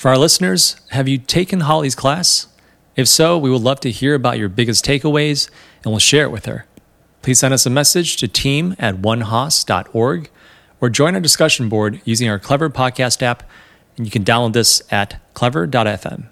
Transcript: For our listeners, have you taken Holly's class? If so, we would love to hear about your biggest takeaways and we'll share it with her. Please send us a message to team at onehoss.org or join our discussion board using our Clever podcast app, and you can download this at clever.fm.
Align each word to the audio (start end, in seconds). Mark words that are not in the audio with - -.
For 0.00 0.08
our 0.08 0.16
listeners, 0.16 0.76
have 0.92 1.08
you 1.08 1.18
taken 1.18 1.60
Holly's 1.60 1.94
class? 1.94 2.46
If 2.96 3.06
so, 3.06 3.36
we 3.36 3.50
would 3.50 3.60
love 3.60 3.80
to 3.80 3.90
hear 3.90 4.14
about 4.14 4.38
your 4.38 4.48
biggest 4.48 4.82
takeaways 4.82 5.50
and 5.84 5.92
we'll 5.92 5.98
share 5.98 6.24
it 6.24 6.30
with 6.30 6.46
her. 6.46 6.64
Please 7.20 7.38
send 7.38 7.52
us 7.52 7.66
a 7.66 7.70
message 7.70 8.16
to 8.16 8.26
team 8.26 8.74
at 8.78 9.02
onehoss.org 9.02 10.30
or 10.80 10.88
join 10.88 11.14
our 11.14 11.20
discussion 11.20 11.68
board 11.68 12.00
using 12.06 12.30
our 12.30 12.38
Clever 12.38 12.70
podcast 12.70 13.20
app, 13.20 13.42
and 13.98 14.06
you 14.06 14.10
can 14.10 14.24
download 14.24 14.54
this 14.54 14.80
at 14.90 15.20
clever.fm. 15.34 16.28